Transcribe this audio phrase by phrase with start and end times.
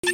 [0.00, 0.10] え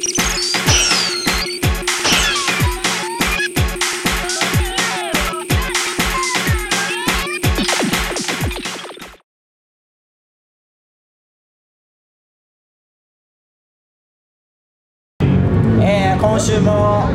[16.17, 17.07] ー今週も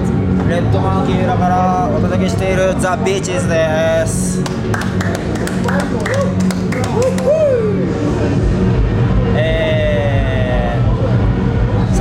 [0.49, 5.20] レッドマンキーラからお届けしているザ・ビーチーズです。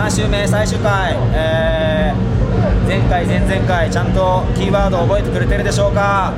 [0.10, 6.34] 3週目最終回、えー前回前々回ちゃんとキーワード覚えてくれてるでしょうか、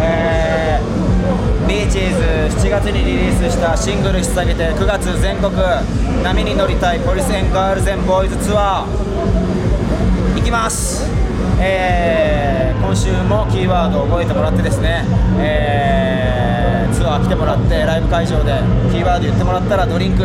[0.00, 10.38] えービーチーズ7月にリリースしたシングル引っ提げて9月全国波に乗りたいポリスエンガールズエンボーイズツアー。
[10.38, 11.04] 行きます、
[11.60, 15.04] えー今週もキーワードを覚えてもらってですね、
[15.36, 20.24] えーツアー来てもらってライブ会場でキーワード言ってもらったらドリンク。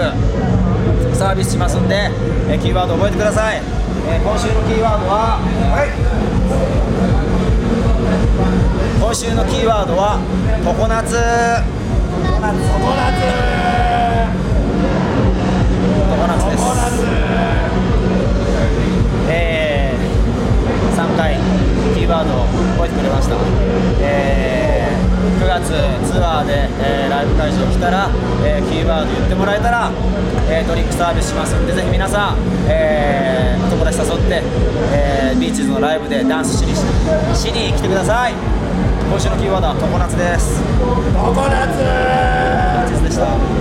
[1.14, 2.10] サービスしますんで、
[2.50, 3.62] えーキーワード覚えてください、
[4.10, 5.40] えー今週のキーワードは、
[8.99, 10.20] 今週のキーワードは
[10.63, 11.16] 常夏
[16.10, 16.63] 常夏です。
[19.29, 21.38] えー、3回
[21.96, 23.93] キーワードを覚えてくれました、えー9
[25.59, 25.70] 月
[26.05, 28.09] ツアーで、えーライブ会場来たら、
[28.46, 29.91] えーキーワード言ってもらえたら、
[30.49, 32.37] えードリンクサービスしますんでぜひ皆さん、
[32.68, 34.41] えーお友達誘って、
[34.93, 36.82] えービーチーズのライブでダンスしにし
[37.51, 38.34] に来てください。
[38.34, 40.62] 今週のキーワードは常夏です。
[41.13, 43.52] 常夏ビーチーズでした